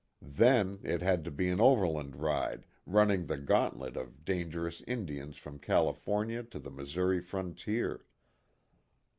Then 0.33 0.79
it 0.81 1.03
had 1.03 1.23
to 1.25 1.29
be 1.29 1.47
an 1.51 1.61
overland 1.61 2.15
ride 2.15 2.65
running 2.87 3.27
the 3.27 3.37
gauntlet 3.37 3.95
of 3.95 4.25
dangerous 4.25 4.81
Indians 4.87 5.37
from 5.37 5.59
California 5.59 6.41
to 6.41 6.57
the 6.57 6.71
Missouri 6.71 7.19
frontier. 7.21 8.07